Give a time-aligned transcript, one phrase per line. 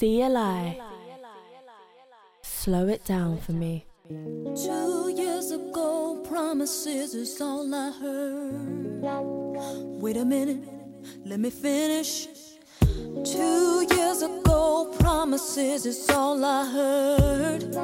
[0.00, 0.80] CLI.
[2.40, 3.84] Slow it down for me.
[4.08, 9.02] Two years ago, promises is all I heard.
[10.00, 10.62] Wait a minute,
[11.26, 12.28] let me finish.
[12.80, 17.76] Two years ago, promises is all I heard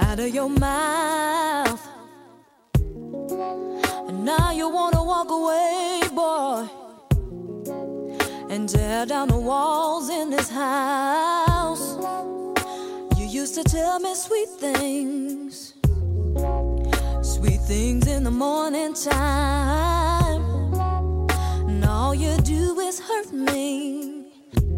[0.00, 1.86] out of your mouth.
[4.08, 5.79] And now you wanna walk away,
[8.50, 11.96] and tear down the walls in this house.
[13.16, 15.74] You used to tell me sweet things,
[17.22, 20.42] sweet things in the morning time.
[21.68, 24.24] And all you do is hurt me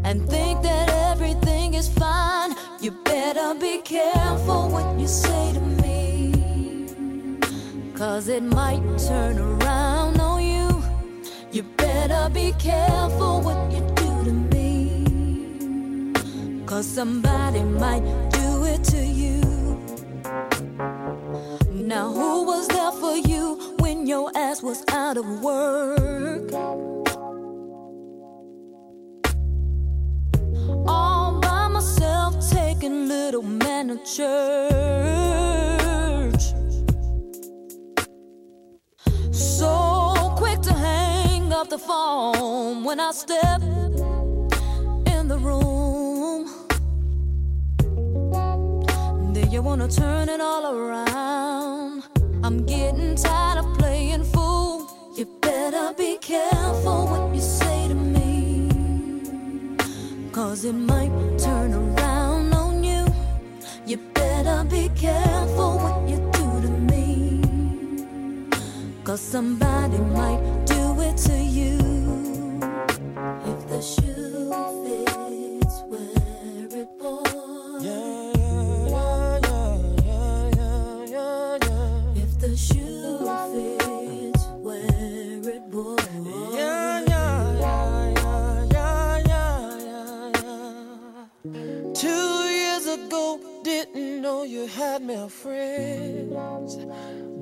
[0.04, 2.54] and think that everything is fine.
[2.82, 6.34] You better be careful what you say to me.
[7.94, 9.91] Cause it might turn around
[11.92, 14.68] better be careful what you do to me.
[16.66, 18.04] Cause somebody might
[18.38, 19.40] do it to you.
[21.92, 23.44] Now, who was there for you
[23.82, 26.48] when your ass was out of work?
[30.94, 35.41] All by myself, taking little man to church.
[41.62, 43.62] Up the phone when I step
[45.14, 46.50] in the room.
[49.32, 52.02] Then you wanna turn it all around.
[52.42, 54.90] I'm getting tired of playing fool.
[55.16, 58.68] You better be careful what you say to me.
[60.32, 63.06] Cause it might turn around on you.
[63.86, 67.40] You better be careful what you do to me.
[69.04, 70.61] Cause somebody might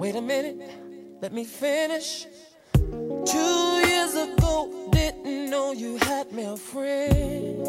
[0.01, 0.59] Wait a minute,
[1.21, 2.27] let me finish.
[3.27, 7.69] Two years ago, didn't know you had male friends.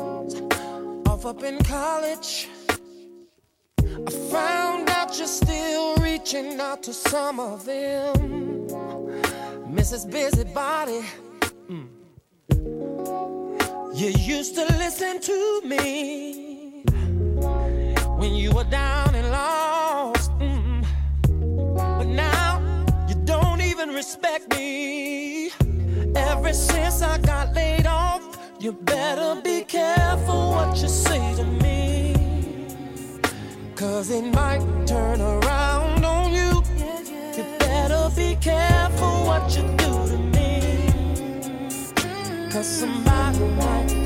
[1.07, 2.47] Off up in college,
[3.79, 8.67] I found out you're still reaching out to some of them.
[9.77, 10.09] Mrs.
[10.09, 11.01] Busybody.
[11.69, 11.87] mm.
[13.93, 16.83] You used to listen to me
[18.17, 20.31] when you were down and lost.
[20.39, 20.85] mm.
[21.75, 25.40] But now you don't even respect me.
[26.15, 32.15] Ever since I got laid off, you better be careful what you say to me.
[33.75, 36.63] Cause it might turn around on you.
[37.37, 40.89] You better be careful what you do to me.
[42.51, 44.00] Cause somebody might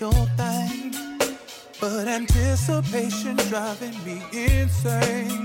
[0.00, 0.94] your thing.
[1.78, 5.43] But anticipation driving me insane.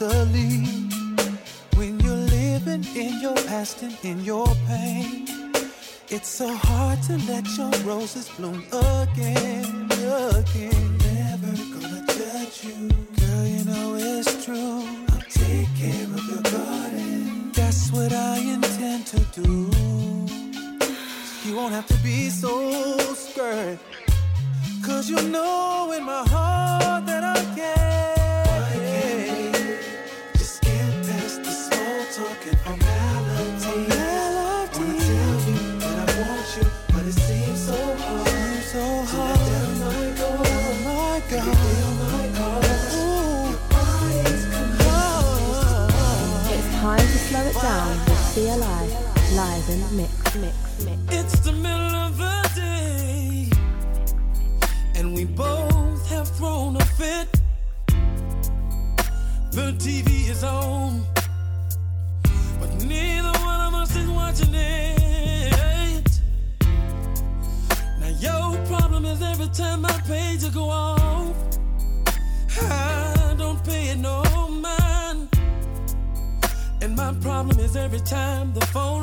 [0.00, 0.66] Easily.
[1.76, 5.26] When you're living in your past and in your pain,
[6.08, 10.98] it's so hard to let your roses bloom again, again.
[10.98, 12.88] Never gonna judge you,
[13.18, 14.84] girl, you know it's true.
[15.12, 17.52] I'll take care of your garden.
[17.52, 19.70] That's what I intend to do.
[21.44, 23.78] You won't have to be so scared.
[24.84, 28.19] Cause you know in my heart that I care.
[32.20, 33.96] Small talk and formalities.
[34.36, 38.28] Wanna tell you that I want you, but it seems so hard
[38.62, 39.98] So to let my.
[40.20, 40.32] Oh
[40.84, 41.46] my God.
[42.00, 42.94] My cards.
[42.94, 43.58] Ooh.
[43.70, 44.44] Body's
[44.80, 44.98] Oh.
[46.52, 48.84] It's time to slow it down with CLI,
[49.36, 50.98] live in the mix, mix, mix.
[51.08, 53.50] It's the middle of the day,
[54.94, 57.28] and we both have thrown a fit.
[59.52, 61.04] The TV is on,
[67.98, 69.84] Now, your problem is every time
[70.50, 71.34] go off,
[72.60, 75.28] I don't pay it no mind.
[76.80, 79.02] And my problem is every time the phone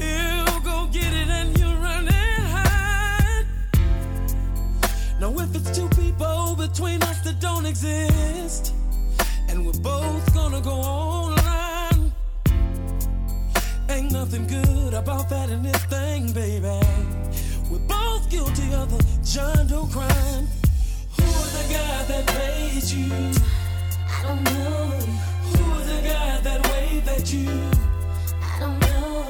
[0.00, 3.46] you go get it and you run and hide.
[5.18, 8.74] Now if it's two people between us that don't exist,
[9.48, 11.37] and we're both gonna go online,
[14.12, 16.80] nothing good about that in this thing, baby.
[17.70, 20.46] We're both guilty of the John Doe crime.
[21.16, 23.12] Who was the guy that paid you?
[24.08, 24.86] I don't know.
[25.50, 27.50] Who was the guy that waved at you?
[28.42, 29.22] I don't know.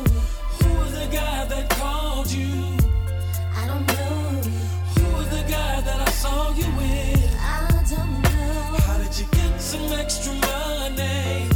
[0.60, 2.76] Who was the guy that called you?
[3.54, 4.42] I don't know.
[4.96, 7.36] Who was the guy that I saw you with?
[7.40, 8.78] I don't know.
[8.86, 11.47] How did you get some extra money?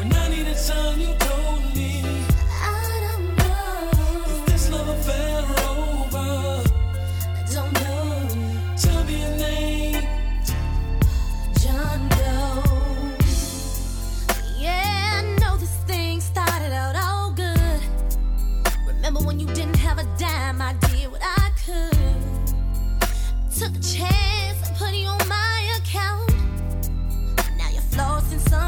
[0.00, 1.69] When I needed some, you told me.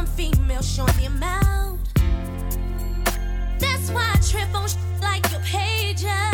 [0.06, 1.80] Some female showing the amount.
[3.58, 6.31] That's why I trip on sh- like your pager.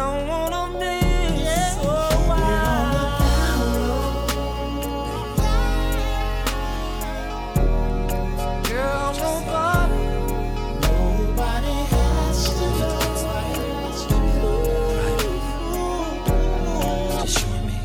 [0.00, 0.48] So oh,
[9.20, 10.00] nobody,
[10.80, 12.98] nobody has to know.
[17.12, 17.78] Just you and me.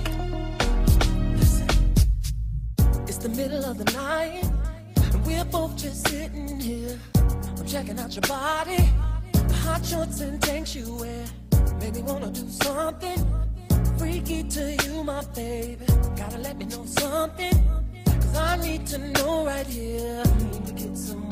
[1.36, 1.68] Listen,
[3.08, 4.46] it's the middle of the night,
[4.96, 6.98] and we're both just sitting here.
[7.18, 8.90] I'm checking out your body,
[9.66, 11.26] hot shorts and tanks you wear.
[11.86, 13.20] Baby, wanna do something
[14.00, 15.86] freaky to you, my baby.
[16.16, 17.54] Gotta let me know something.
[18.06, 20.24] Cause I need to know right here.
[20.26, 21.30] I need to get some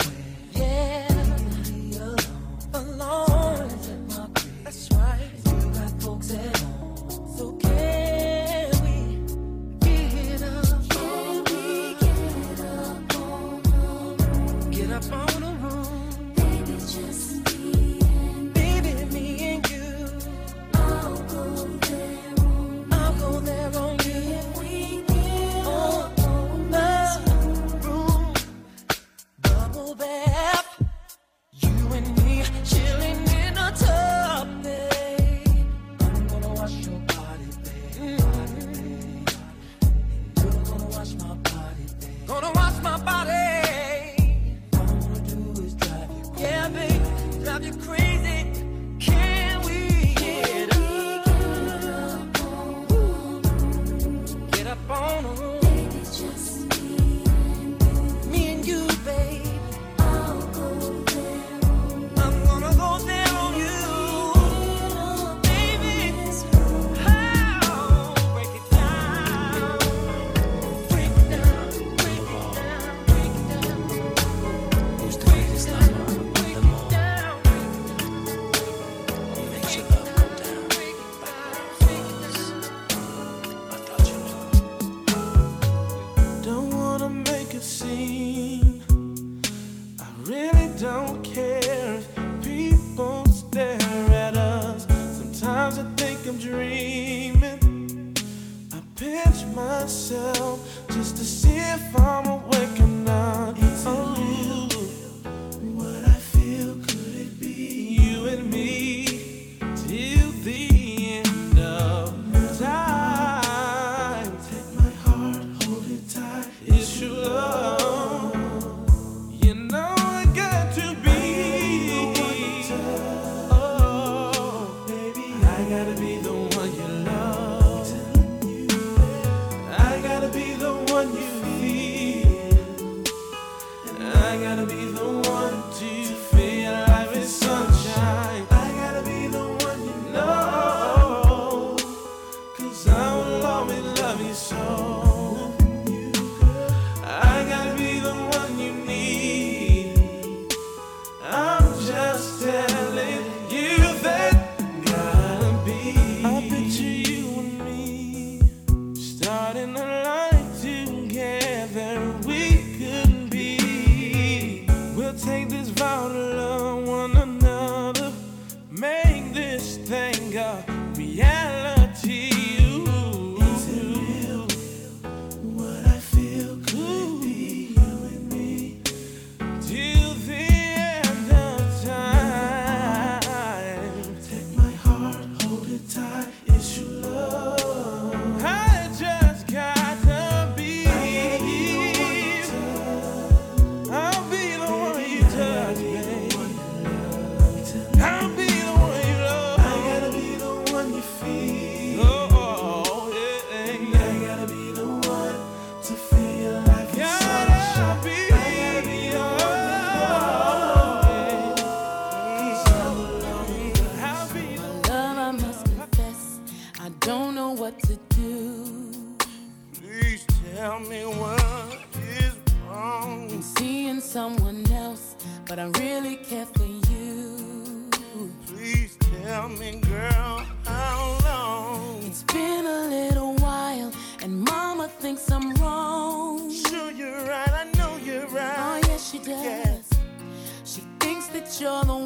[101.23, 101.52] to see.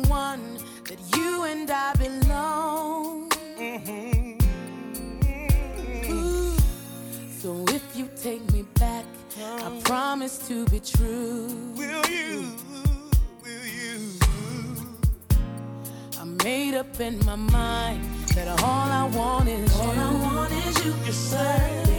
[0.07, 3.31] One that you and I belong.
[6.09, 6.57] Ooh.
[7.39, 9.05] So if you take me back,
[9.39, 11.47] I promise to be true.
[11.75, 12.55] Will you?
[13.43, 13.99] Will you?
[16.19, 18.03] I made up in my mind
[18.35, 20.01] that all I want is All you.
[20.01, 21.96] I want is you, Yes, sir.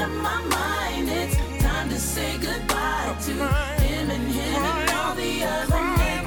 [0.00, 1.08] Made up my mind.
[1.08, 6.22] It's time to say goodbye to him and him and all the other men.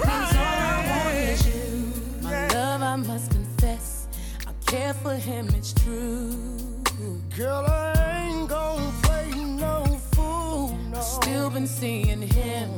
[0.00, 1.92] 'Cause all I want is you.
[2.22, 4.06] My love, I must confess,
[4.46, 6.34] I care for him, it's true.
[7.36, 9.30] Girl, I ain't gonna play
[9.64, 9.74] no
[10.12, 10.78] fool.
[10.92, 11.00] No.
[11.00, 12.68] Still been seeing him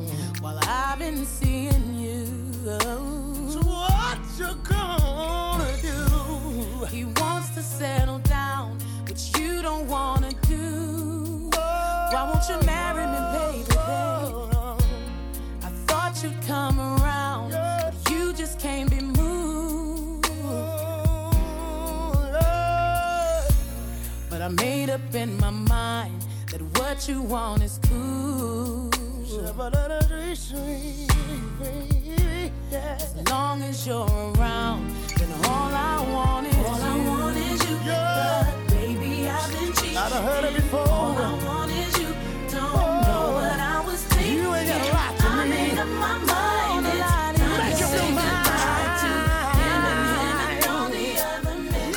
[0.43, 2.25] while I've been seeing you.
[3.55, 6.01] So what you gonna do?
[6.97, 8.48] He wants to settle down,
[9.19, 11.51] but you don't wanna do.
[11.53, 13.77] Why won't you marry me, baby?
[15.63, 20.31] I thought you'd come around, but you just can't be moved.
[24.31, 28.91] But I made up in my mind that what you want is cool.
[32.71, 37.11] As long as you're around, then all I want is All I you.
[37.11, 37.77] want is you.
[37.79, 38.68] Baby,
[39.29, 39.97] I've been cheating.
[39.97, 40.81] I done heard it before.
[40.89, 42.09] All I want you.
[42.51, 43.35] Don't know oh.
[43.35, 44.35] what I was thinking.
[44.37, 45.51] You ain't gotta lie to I me.
[45.51, 46.87] made up my mind.
[46.87, 49.11] It's time to say goodbye to
[49.61, 51.93] him and him and all the other men.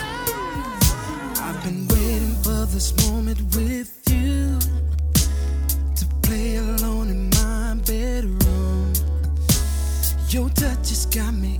[1.45, 4.59] I've been waiting for this moment with you
[5.95, 8.93] to play alone in my bedroom.
[10.29, 11.59] Your touch has got me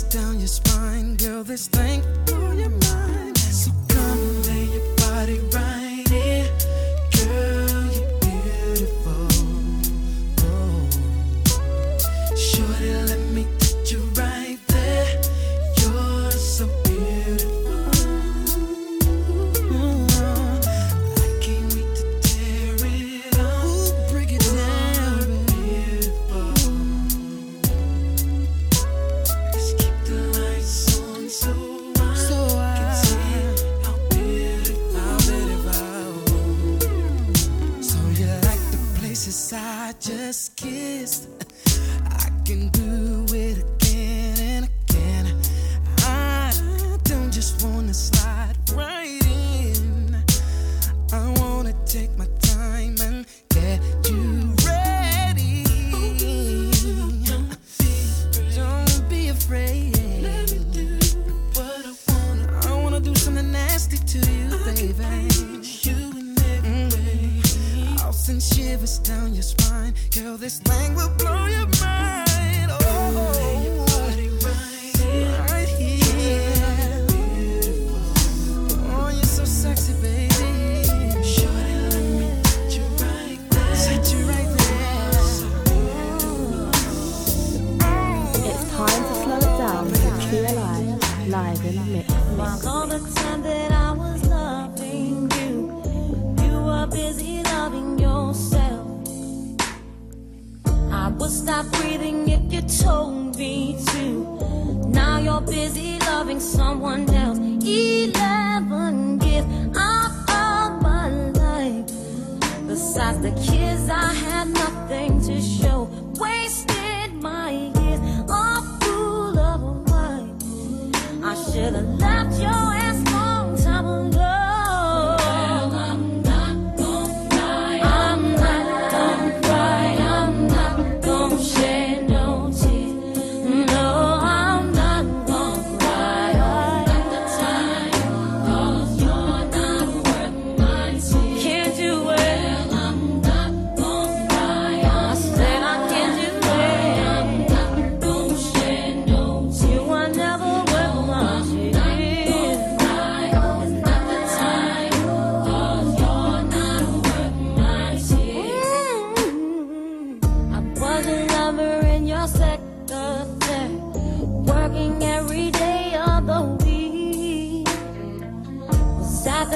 [0.00, 1.44] down your spine, girl.
[1.44, 2.02] This thing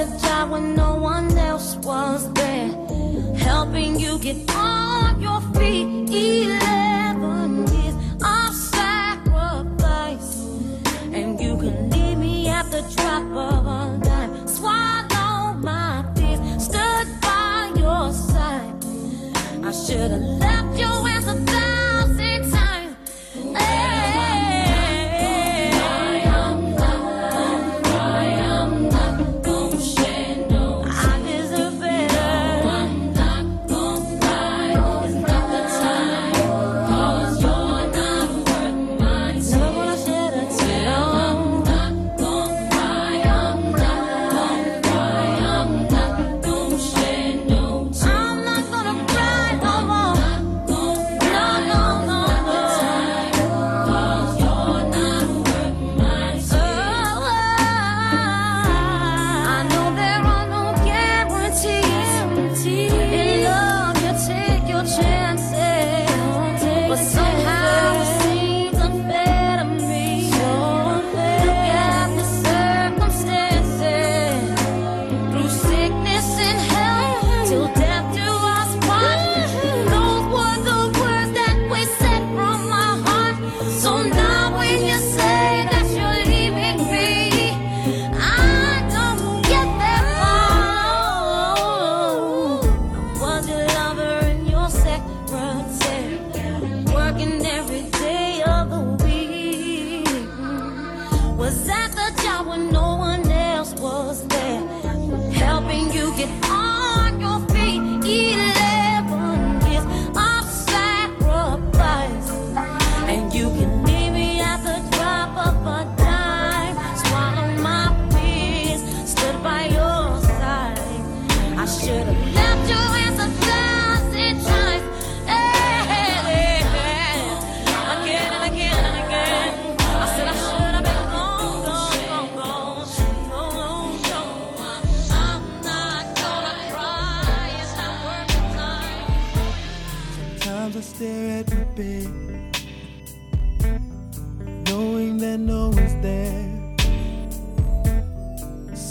[0.05, 2.69] job when no one else was there,
[3.35, 6.96] helping you get on your feet.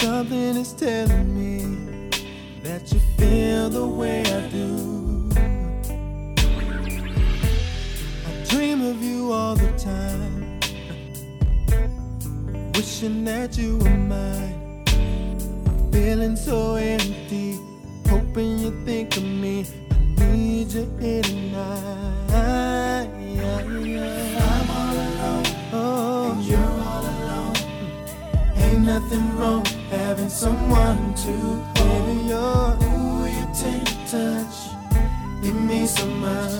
[0.06, 2.10] Something is telling me
[2.62, 5.28] that you feel the way I do.
[8.24, 10.60] I dream of you all the time,
[12.74, 14.84] wishing that you were mine.
[15.90, 17.58] Feeling so empty,
[18.08, 19.66] hoping you think of me.
[19.90, 23.10] I need you here tonight.
[24.38, 27.56] I'm all alone, oh, and you're all alone.
[28.54, 32.06] Ain't nothing wrong having someone to hold.
[32.06, 34.56] Baby, you're ooh, your tender touch.
[35.42, 36.52] It means so much.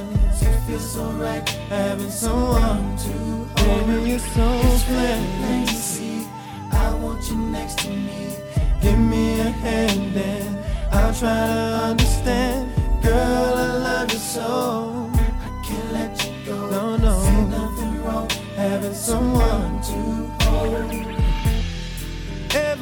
[0.42, 3.12] It feels so right having someone to
[3.56, 3.86] hold.
[3.86, 6.26] Baby, you're so plain to see.
[6.72, 8.36] I want you next to me.
[8.80, 10.58] Give me a hand and
[10.92, 12.70] I'll try to understand.
[13.02, 15.10] Girl, I love you so.
[15.14, 16.70] I can't let you go.
[16.70, 17.22] No, no.
[17.24, 21.15] Ain't nothing wrong having someone to hold.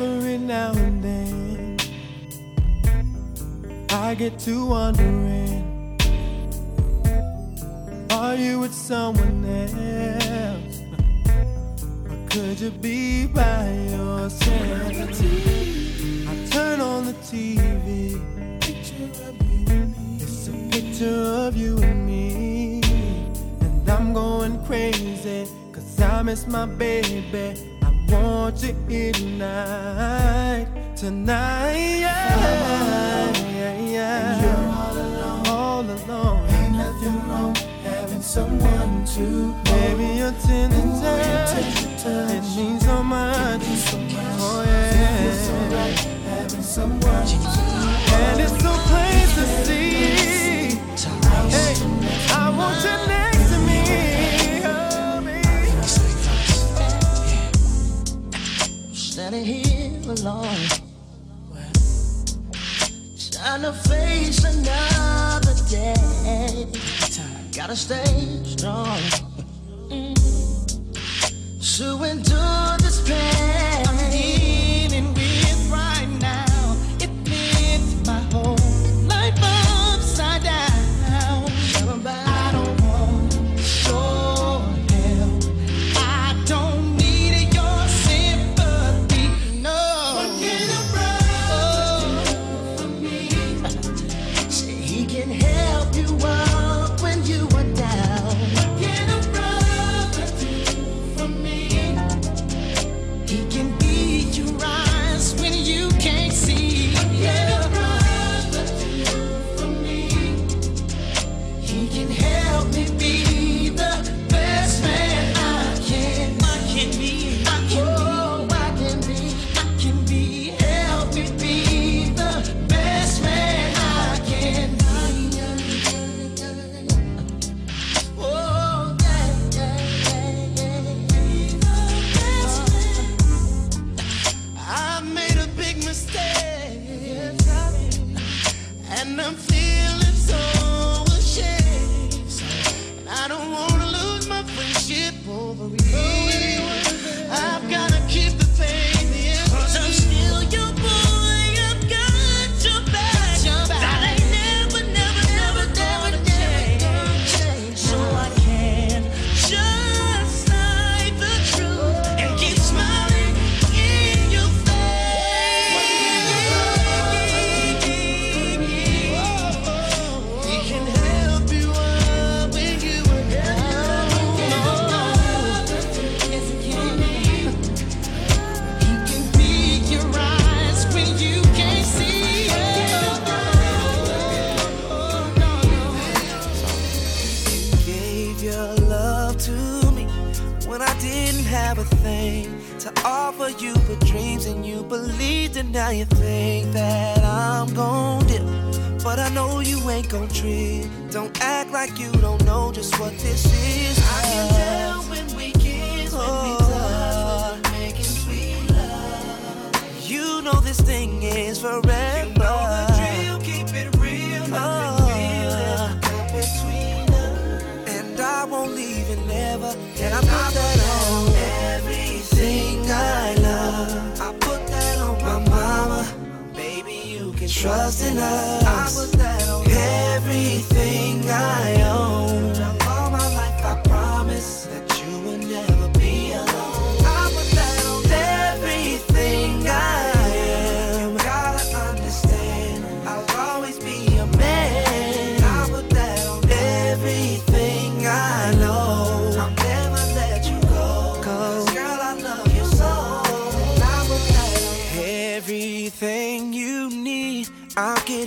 [0.01, 1.79] Every now and then,
[3.91, 5.97] I get to wondering
[8.11, 10.83] Are you with someone else?
[12.11, 14.51] Or could you be by yourself?
[16.29, 18.19] I turn on the TV.
[20.21, 22.83] It's a picture of you and me.
[23.61, 25.47] And I'm going crazy.
[25.73, 27.74] Cause I miss my baby.
[28.09, 30.67] Want you here tonight.
[30.97, 33.33] Tonight, yeah.
[33.51, 34.43] yeah, yeah.
[34.43, 35.47] You're all alone.
[35.47, 36.51] All alone.
[36.51, 39.65] Ain't nothing wrong having someone to hold.
[39.65, 41.85] Baby, your tender touch.
[42.07, 43.63] It means so much.
[44.39, 44.95] Oh, yeah.
[46.29, 47.25] Having someone
[48.15, 50.79] and it's so plain to see.
[51.51, 51.75] Hey,
[52.31, 53.34] I want you next
[59.25, 60.69] Standing here alone,
[63.33, 66.67] trying to face another day.
[67.57, 68.99] Gotta stay strong.
[69.89, 70.15] Mm.
[71.79, 73.64] To endure this pain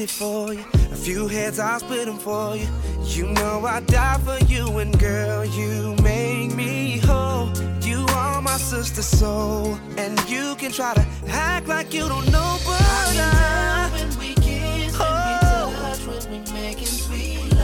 [0.01, 0.63] it for you.
[0.91, 2.67] A few heads I'll split them for you.
[3.03, 7.49] You know I die for you, and girl, you make me whole.
[7.81, 12.57] You are my sister soul, and you can try to act like you don't know,
[12.65, 13.89] but I.
[13.93, 15.67] When we kiss, oh.
[15.69, 16.41] we touch, when
[16.77, 17.56] we sweet.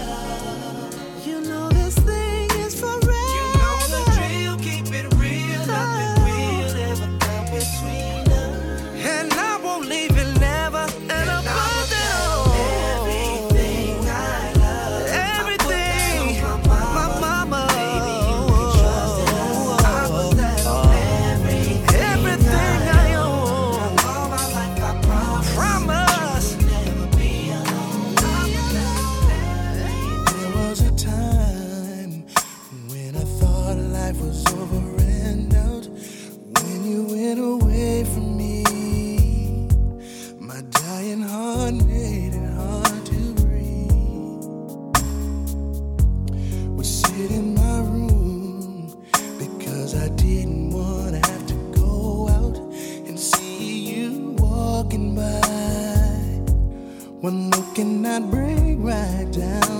[57.83, 59.72] cannot break right down.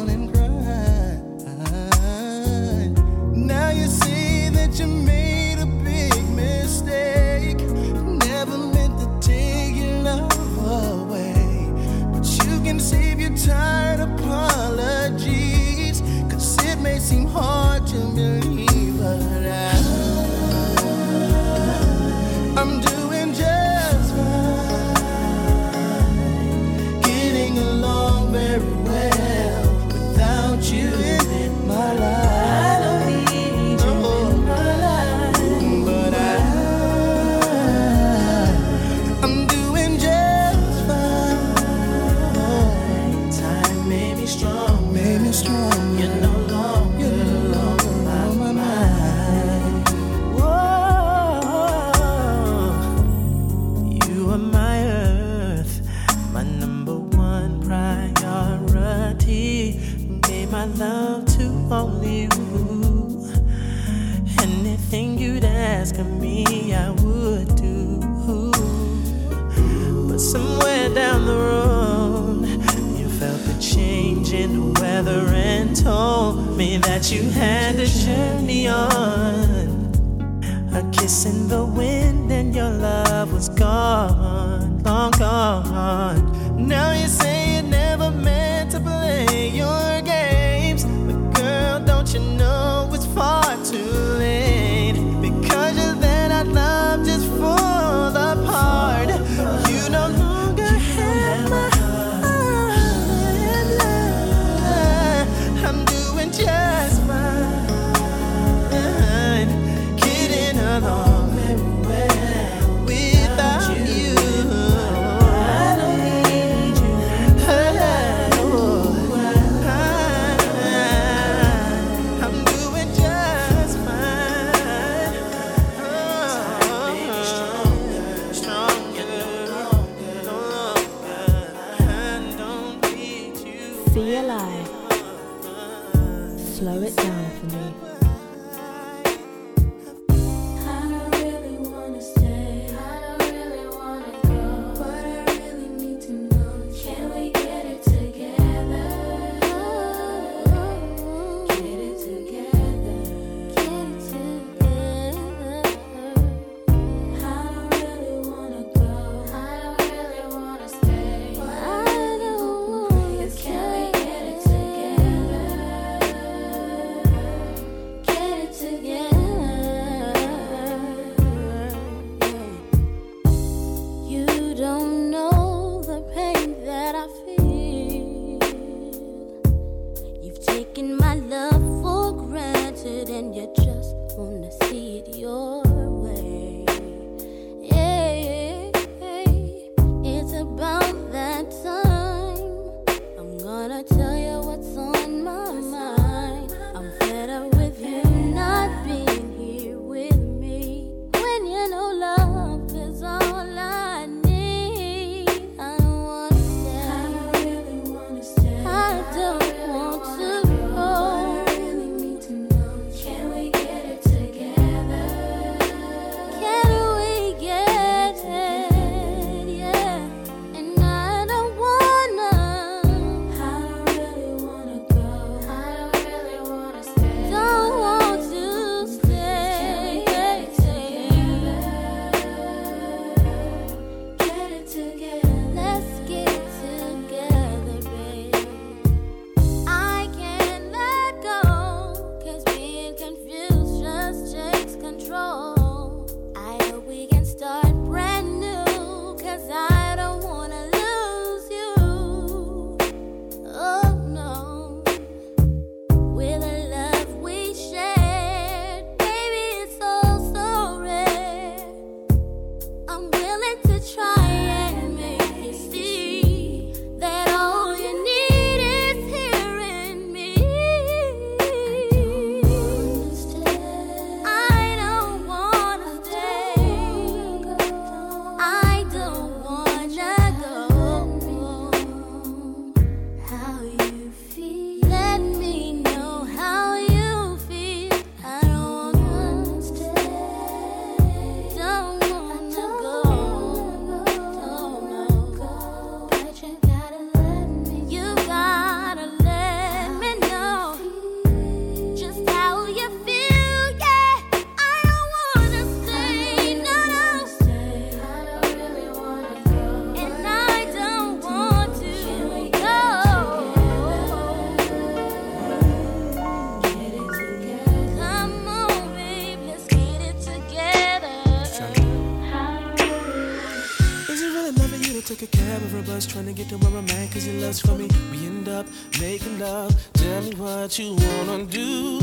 [325.95, 327.87] was trying to get to where I'm at cause he loves for me.
[328.11, 328.65] We end up
[328.99, 329.71] making love.
[329.93, 331.99] Tell me what you wanna do.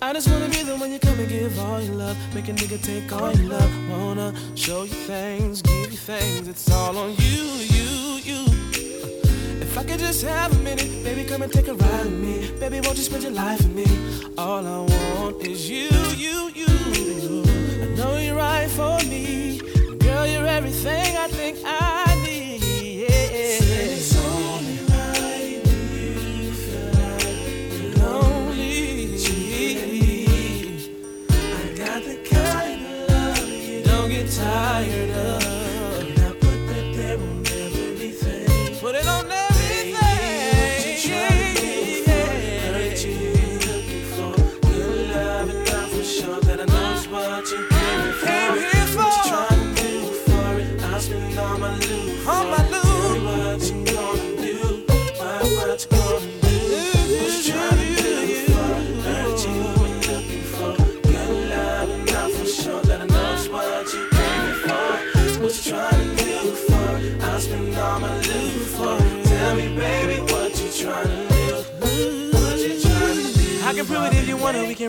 [0.00, 2.16] I just wanna be the one you come and give all your love.
[2.34, 3.70] Make a nigga take all your love.
[3.90, 6.46] Wanna show you things, give you things.
[6.46, 7.42] It's all on you,
[7.76, 7.90] you,
[8.28, 8.44] you.
[9.60, 12.52] If I could just have a minute, baby, come and take a ride with me.
[12.60, 13.86] Baby, won't you spend your life with me?
[14.38, 17.42] All I want is you, you, you.
[17.82, 19.58] I know you're right for me.
[19.98, 21.91] Girl, you're everything I think I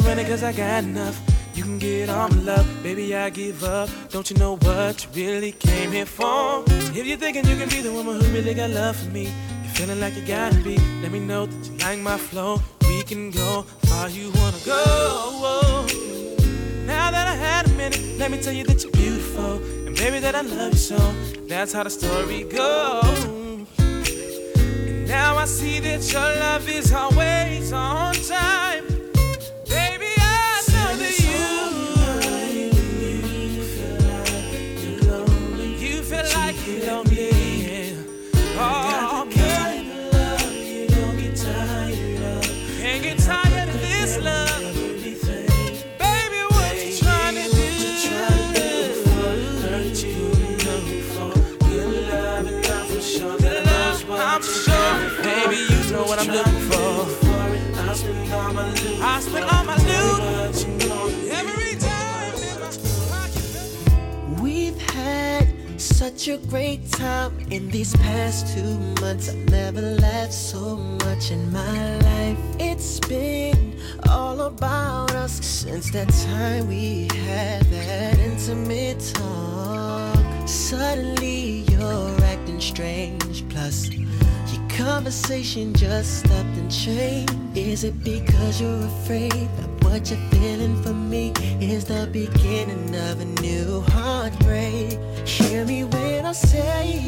[0.03, 1.19] running cause I got enough.
[1.55, 3.15] You can get all my love, baby.
[3.15, 3.89] I give up.
[4.09, 6.63] Don't you know what you really came here for?
[6.67, 9.23] If you're thinking you can be the woman who really got love for me,
[9.63, 10.77] you're feeling like you gotta be.
[11.01, 12.61] Let me know that you like my flow.
[12.87, 15.85] We can go far you wanna go.
[16.85, 20.19] Now that I had a minute, let me tell you that you're beautiful, and baby
[20.19, 20.97] that I love you so.
[21.47, 23.23] That's how the story goes.
[23.77, 28.72] And now I see that your love is always on time.
[66.03, 69.29] Such a great time in these past two months.
[69.29, 70.75] I've never laughed so
[71.05, 72.37] much in my life.
[72.59, 73.79] It's been
[74.09, 80.45] all about us since that time we had that intimate talk.
[80.45, 87.33] Suddenly you're acting strange, plus your conversation just stopped and changed.
[87.55, 91.31] Is it because you're afraid that what you're feeling for me
[91.61, 94.99] is the beginning of a new heartbreak?
[95.25, 95.62] Hear
[96.33, 97.02] me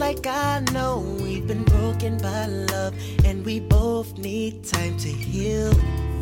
[0.00, 2.94] like I know, we've been broken by love,
[3.26, 5.72] and we both need time to heal.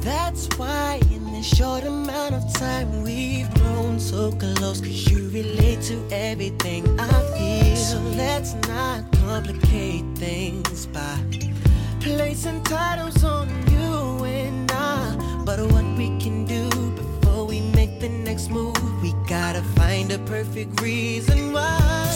[0.00, 4.80] That's why in this short amount of time we've grown so close.
[4.80, 7.76] Cause you relate to everything I feel.
[7.76, 11.16] So let's not complicate things by
[12.00, 15.42] placing titles on you and I.
[15.44, 20.18] But what we can do before we make the next move, we gotta find a
[20.18, 22.07] perfect reason why.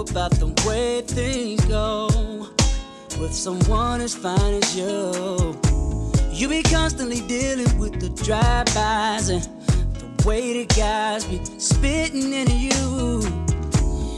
[0.00, 2.06] About the way things go
[3.18, 5.58] with someone as fine as you.
[6.30, 12.54] You be constantly dealing with the drive-bys and the way the guys be spitting into
[12.54, 13.22] you.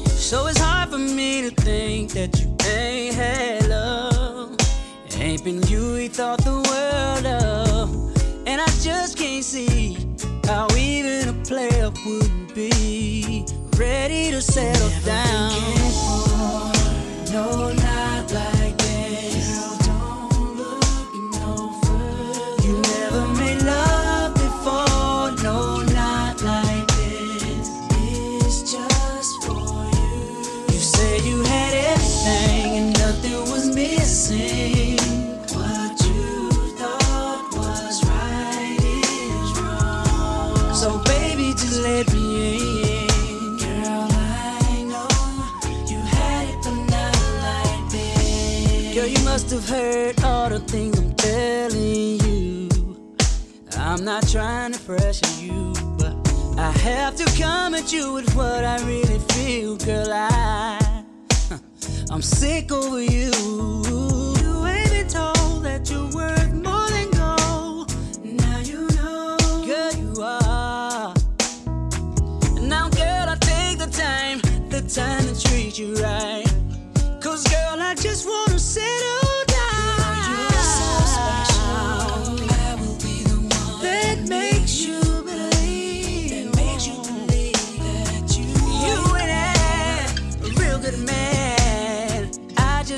[0.06, 4.56] So it's hard for me to think that you ain't had love.
[5.16, 8.46] Ain't been you he thought the world of.
[8.46, 9.96] And I just can't see
[10.44, 13.46] how even a player wouldn't be
[13.80, 15.52] ready to settle down.
[17.32, 17.79] No,
[49.42, 52.68] must have heard all the things I'm telling you.
[53.78, 56.14] I'm not trying to pressure you, but
[56.58, 60.08] I have to come at you with what I really feel, girl.
[60.12, 61.04] I,
[62.10, 63.32] I'm sick over you.
[64.42, 67.90] You ain't been told that you're worth more than gold.
[68.22, 71.14] Now you know, girl, you are.
[72.60, 76.44] Now, girl, I take the time, the time to treat you right.
[77.22, 79.19] Cause, girl, I just wanna settle.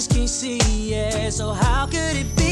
[0.03, 1.33] Just can't see it.
[1.33, 2.52] So, how could it be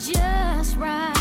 [0.00, 1.19] just right.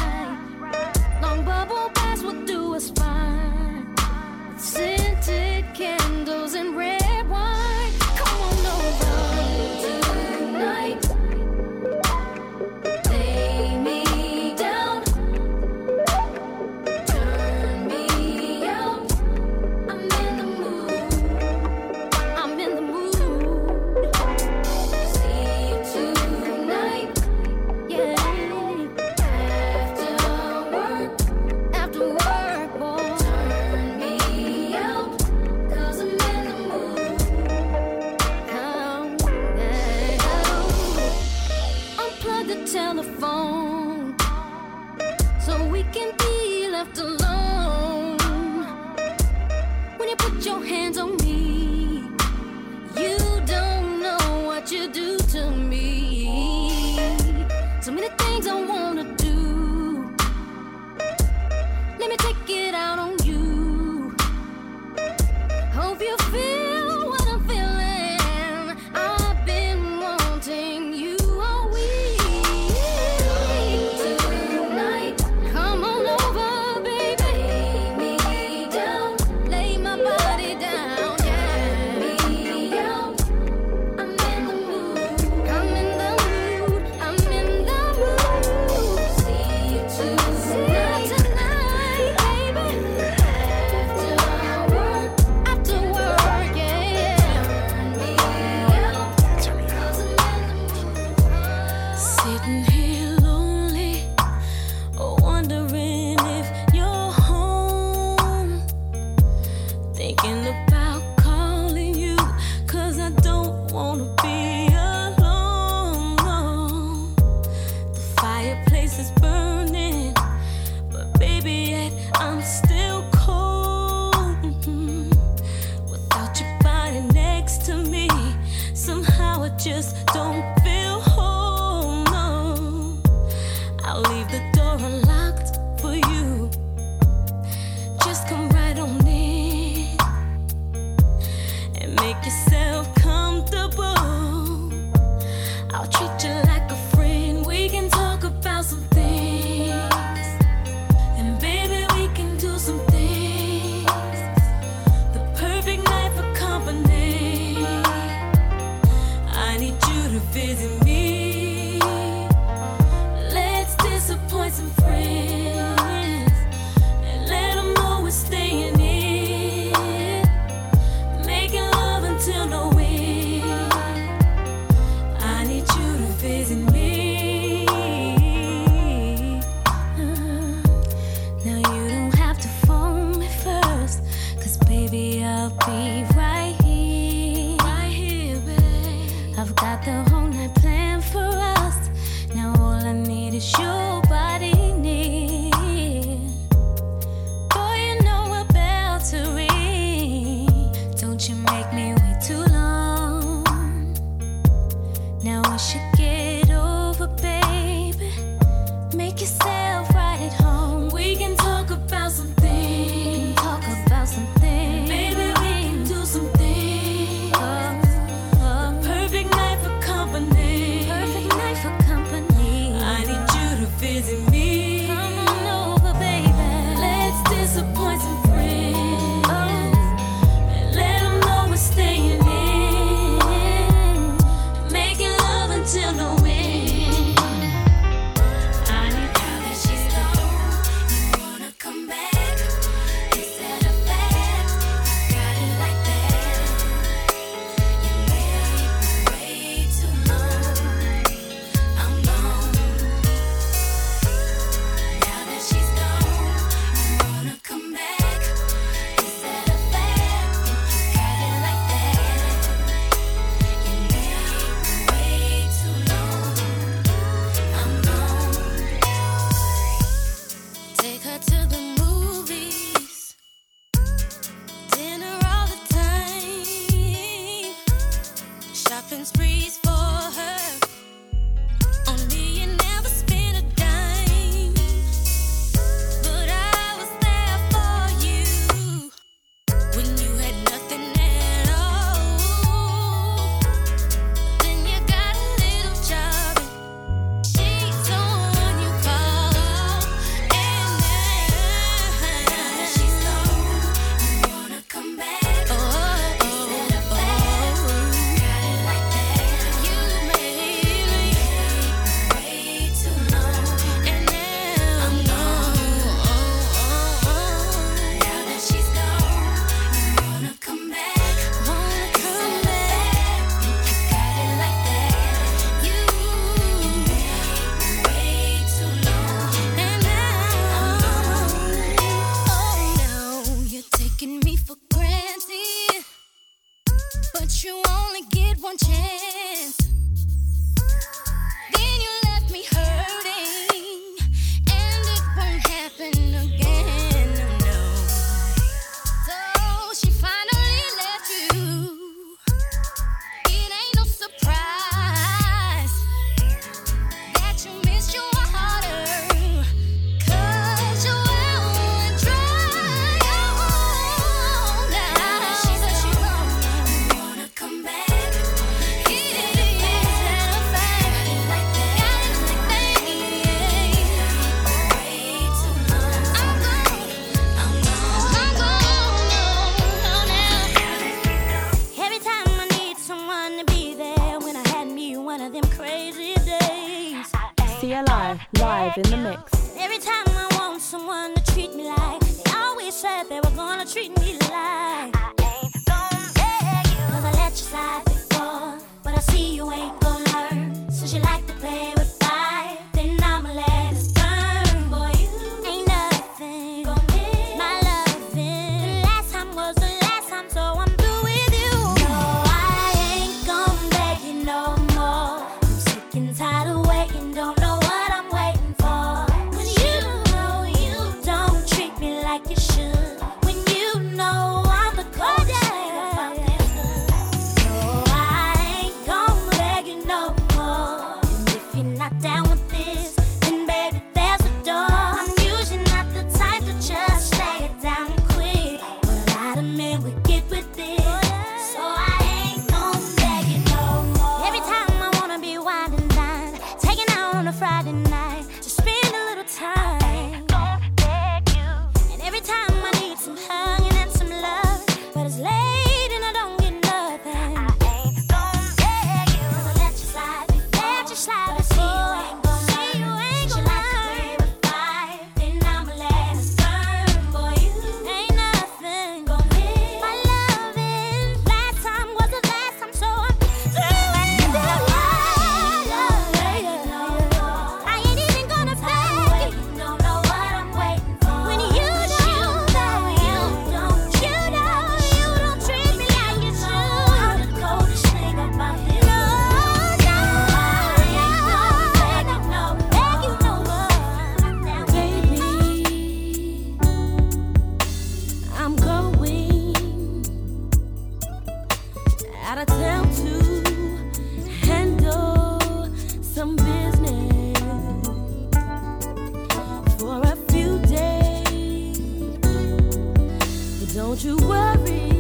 [513.89, 514.98] Don't you worry.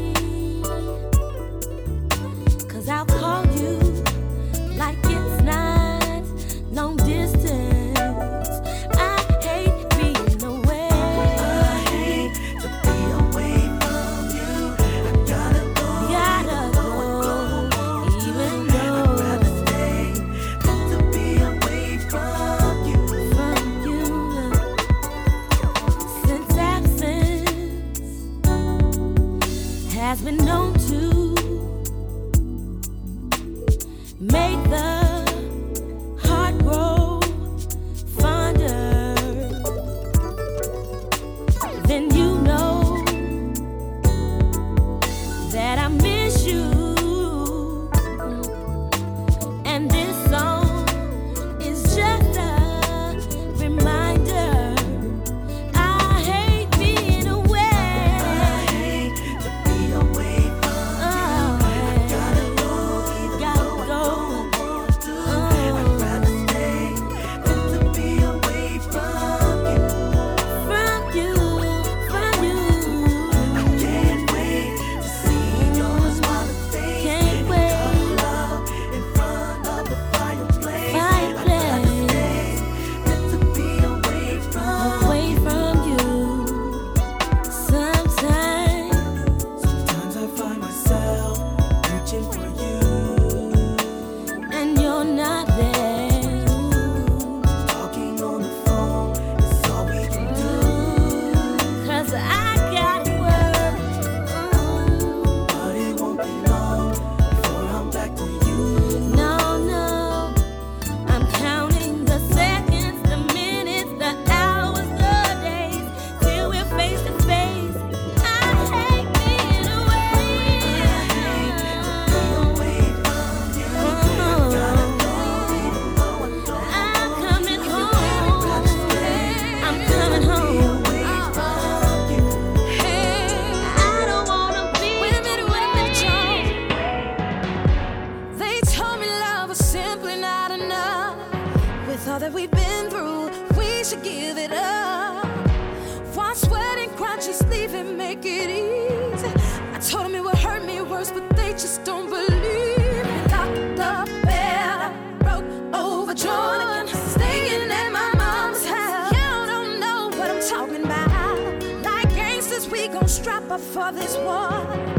[150.99, 153.21] worse, but they just don't believe me.
[153.31, 156.83] Locked up, bed, I broke, overdrawn.
[156.83, 159.11] again, staying at my mom's house.
[159.13, 161.37] Y'all don't know what I'm talking about.
[161.83, 164.98] Like gangsters, we gon' strap up for this war.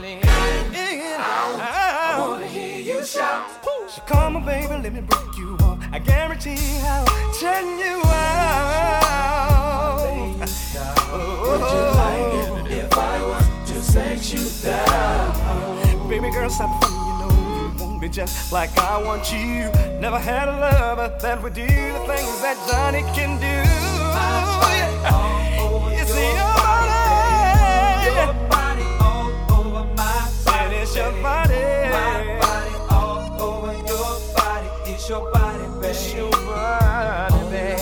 [0.00, 0.28] me so.
[1.18, 3.46] I wanna hear you shout.
[3.88, 5.78] So come on, baby, let me break you off.
[5.92, 7.04] I guarantee I'll
[7.40, 9.32] turn you out.
[10.38, 16.08] Would you like it if I was to sex you down?
[16.08, 19.70] Baby girl, stop funny, you know you want me just like I want you.
[20.00, 23.62] Never had a lover that would do the things that Johnny can do.
[26.00, 26.51] It's your
[31.22, 31.54] body.
[31.54, 34.68] My body all over your body.
[34.90, 35.90] It's your body, babe.
[35.90, 37.78] It's your body, babe.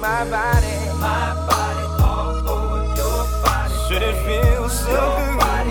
[0.00, 3.74] My body, my body all over your body.
[3.88, 4.98] Should it feel so
[5.38, 5.68] good?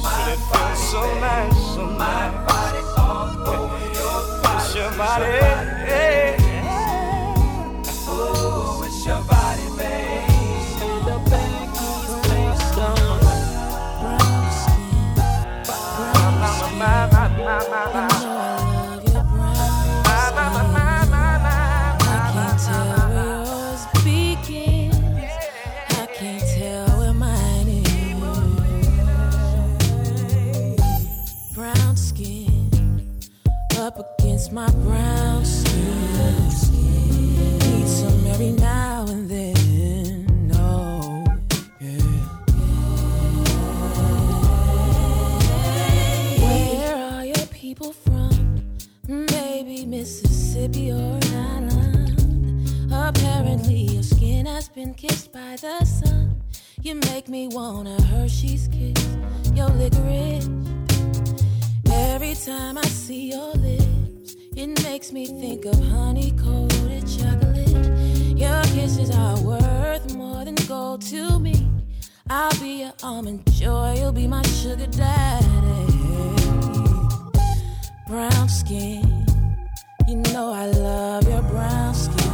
[0.00, 4.64] Should it feel so nice, My body all over your body.
[4.64, 5.77] It's your body.
[55.38, 56.42] By the sun.
[56.82, 59.02] You make me want a Hershey's kiss,
[59.54, 60.48] your licorice.
[61.90, 67.86] Every time I see your lips, it makes me think of honey coated chocolate.
[68.44, 71.56] Your kisses are worth more than gold to me.
[72.28, 75.46] I'll be your almond joy, you'll be my sugar daddy.
[78.08, 79.26] Brown skin,
[80.08, 82.27] you know I love your brown skin.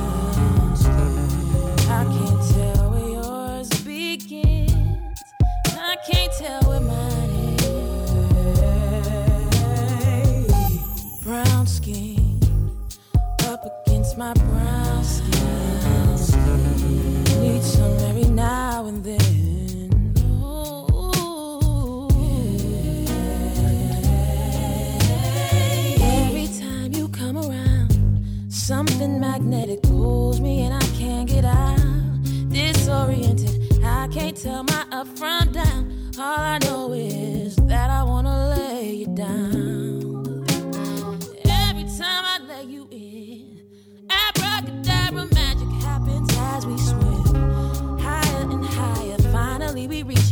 [6.11, 7.65] Can't tell where mine is.
[11.23, 12.41] Brown skin,
[13.45, 15.31] up against my brown skin.
[17.41, 19.21] Need some every now and then.
[26.03, 27.93] Every time you come around,
[28.51, 31.79] something magnetic pulls me and I can't get out.
[32.51, 35.94] Disoriented, I can't tell my up from down.
[36.17, 40.47] All I know is that I wanna lay you down.
[41.45, 43.61] Every time I lay you in,
[44.09, 49.19] abracadabra magic happens as we swim higher and higher.
[49.33, 50.24] Finally, we reach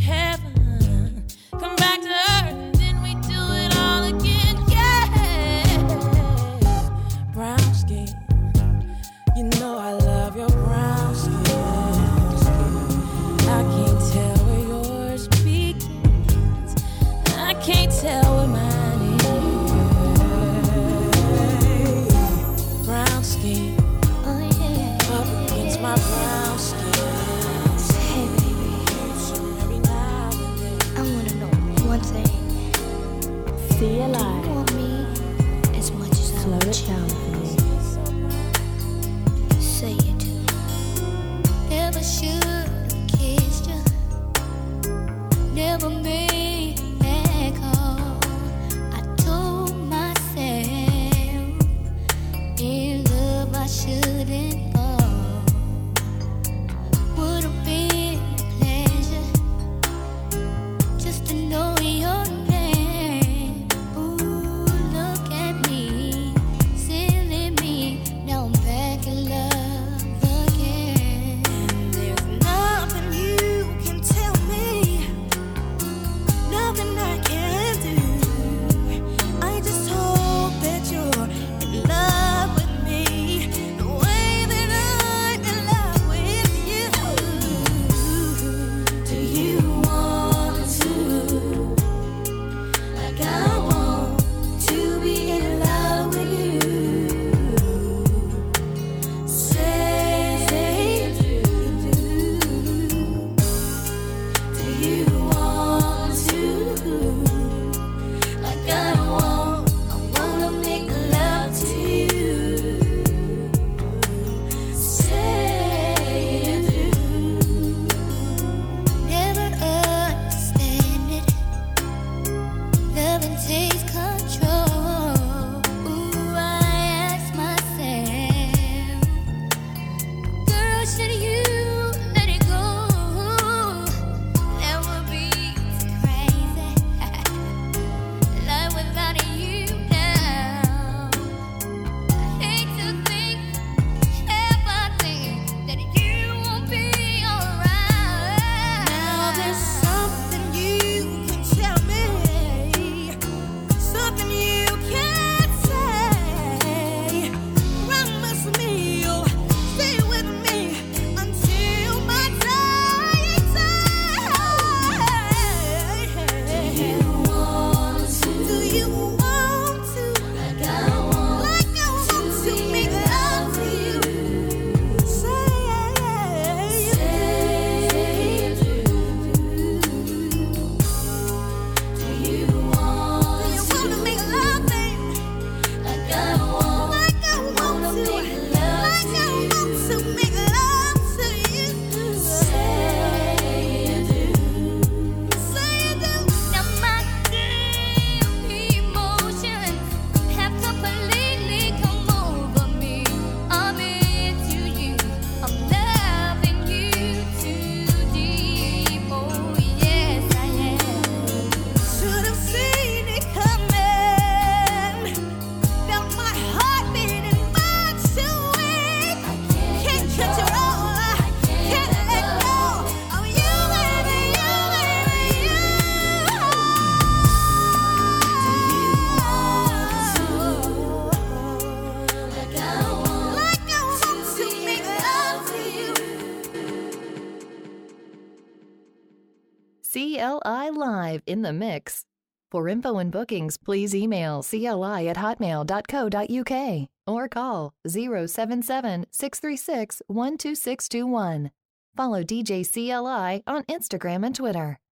[241.13, 242.05] Live in the Mix.
[242.51, 251.51] For info and bookings, please email CLI at hotmail.co.uk or call 077 636 12621.
[251.97, 254.82] Follow DJ CLI on Instagram and Twitter.